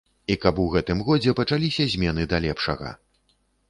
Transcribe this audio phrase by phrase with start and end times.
[0.35, 2.95] І каб у гэтым годзе пачаліся змены да лепшага.